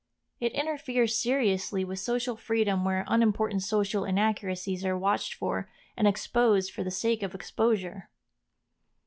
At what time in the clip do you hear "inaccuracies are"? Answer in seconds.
4.03-4.97